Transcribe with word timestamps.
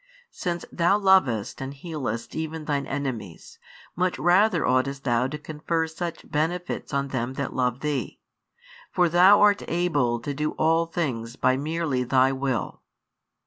Since 0.31 0.65
Thou 0.71 0.97
lovest 0.97 1.61
and 1.61 1.75
healest 1.75 2.33
even 2.33 2.65
Thine 2.65 2.87
enemies, 2.87 3.59
much 3.95 4.17
rather 4.17 4.65
oughtest 4.65 5.03
Thou 5.03 5.27
to 5.27 5.37
confer 5.37 5.85
such 5.85 6.27
benefits 6.27 6.91
on 6.91 7.09
them 7.09 7.33
that 7.35 7.53
love 7.53 7.81
Thee. 7.81 8.19
For 8.91 9.07
Thou 9.09 9.39
art 9.41 9.61
able 9.67 10.19
to 10.21 10.33
do 10.33 10.53
all 10.53 10.87
things 10.87 11.35
by 11.35 11.55
merely 11.55 12.03
Thy 12.03 12.31
Will. 12.31 12.81